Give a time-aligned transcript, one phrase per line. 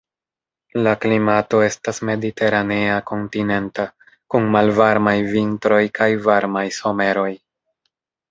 [0.85, 3.85] La klimato estas mediteranea kontinenta,
[4.35, 7.31] kun malvarmaj vintroj kaj varmaj someroj.